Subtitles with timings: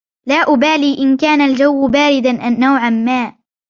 [0.25, 3.35] لا أبالي إن كان الجو باردا نوعا ما.